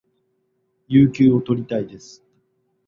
[0.87, 2.23] 有給を取りたいです